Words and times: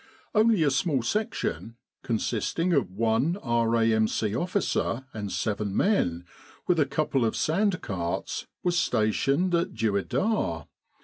Only 0.33 0.63
a 0.63 0.71
small 0.71 1.03
section, 1.03 1.75
consisting 2.01 2.73
of 2.73 2.89
one 2.89 3.37
R.A.M.C. 3.37 4.35
officer 4.35 5.05
and 5.13 5.31
seven 5.31 5.77
men 5.77 6.25
with 6.65 6.79
a 6.79 6.87
couple 6.87 7.23
of 7.23 7.35
sand 7.35 7.79
carts, 7.83 8.47
was 8.63 8.75
stationed 8.79 9.53
at 9.53 9.75
Dueidar. 9.75 10.65